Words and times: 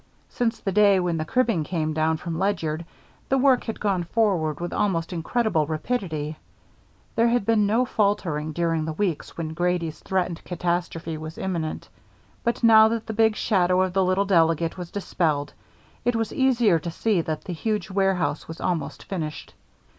Since 0.29 0.59
the 0.61 0.71
day 0.71 0.99
when 0.99 1.17
the 1.17 1.25
cribbing 1.25 1.63
came 1.63 1.93
down 1.93 2.17
from 2.17 2.39
Ledyard, 2.39 2.85
the 3.29 3.37
work 3.37 3.65
had 3.65 3.79
gone 3.79 4.03
forward 4.03 4.59
with 4.59 4.73
almost 4.73 5.13
incredible 5.13 5.67
rapidity; 5.67 6.37
there 7.15 7.27
had 7.27 7.45
been 7.45 7.67
no 7.67 7.85
faltering 7.85 8.51
during 8.51 8.83
the 8.85 8.93
weeks 8.93 9.37
when 9.37 9.49
Grady's 9.53 9.99
threatened 9.99 10.43
catastrophe 10.43 11.17
was 11.19 11.37
imminent, 11.37 11.87
but 12.43 12.63
now 12.63 12.87
that 12.87 13.05
the 13.05 13.13
big 13.13 13.35
shadow 13.35 13.83
of 13.83 13.93
the 13.93 14.03
little 14.03 14.25
delegate 14.25 14.75
was 14.75 14.89
dispelled, 14.89 15.53
it 16.03 16.15
was 16.15 16.33
easier 16.33 16.79
to 16.79 16.89
see 16.89 17.21
that 17.21 17.43
the 17.43 17.53
huge 17.53 17.91
warehouse 17.91 18.47
was 18.47 18.59
almost 18.59 19.03
finished. 19.03 19.53